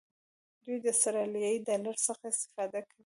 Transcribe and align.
دوی 0.63 0.77
د 0.83 0.85
آسترالیایي 0.93 1.59
ډالر 1.67 1.95
څخه 2.07 2.23
استفاده 2.33 2.79
کوي. 2.89 2.99